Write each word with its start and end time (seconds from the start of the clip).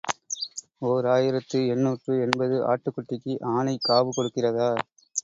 ஓர் 0.81 1.05
ஆயிரத்து 1.07 1.59
எண்ணூற்று 1.73 2.13
எண்பது 2.23 2.57
ஆட்டுக்குட்டிக்கு 2.71 3.35
ஆனை 3.53 3.75
காவு 3.89 4.11
கொடுக்கிறதா? 4.17 4.71